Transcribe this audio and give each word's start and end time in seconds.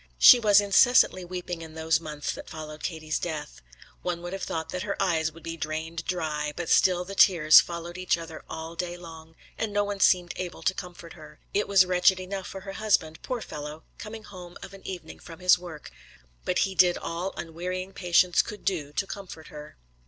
She 0.17 0.39
was 0.39 0.59
incessantly 0.59 1.23
weeping 1.23 1.61
in 1.61 1.75
those 1.75 1.99
months 1.99 2.31
that 2.33 2.49
followed 2.49 2.81
Katie's 2.81 3.19
death. 3.19 3.61
One 4.01 4.23
would 4.23 4.33
have 4.33 4.41
thought 4.41 4.69
that 4.69 4.81
her 4.81 4.99
eyes 4.99 5.31
would 5.31 5.43
be 5.43 5.55
drained 5.55 6.05
dry, 6.05 6.51
but 6.55 6.69
still 6.69 7.05
the 7.05 7.13
tears 7.13 7.59
followed 7.61 7.99
each 7.99 8.17
other 8.17 8.43
all 8.49 8.73
day 8.75 8.97
long, 8.97 9.35
and 9.59 9.71
no 9.71 9.83
one 9.83 9.99
seemed 9.99 10.33
able 10.37 10.63
to 10.63 10.73
comfort 10.73 11.13
her. 11.13 11.39
It 11.53 11.67
was 11.67 11.85
wretched 11.85 12.19
enough 12.19 12.47
for 12.47 12.61
her 12.61 12.73
husband, 12.73 13.21
poor 13.21 13.41
fellow, 13.41 13.83
coming 13.99 14.23
home 14.23 14.57
of 14.63 14.73
an 14.73 14.87
evening 14.87 15.19
from 15.19 15.39
his 15.39 15.59
work, 15.59 15.91
but 16.45 16.57
he 16.65 16.73
did 16.73 16.97
all 16.97 17.31
unwearying 17.37 17.93
patience 17.93 18.41
could 18.41 18.65
do 18.65 18.91
to 18.93 19.05
comfort 19.05 19.49
her. 19.49 19.77